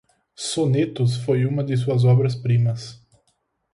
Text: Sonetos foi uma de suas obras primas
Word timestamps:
Sonetos 0.35 1.17
foi 1.17 1.45
uma 1.45 1.63
de 1.63 1.77
suas 1.77 2.05
obras 2.05 2.33
primas 2.35 3.05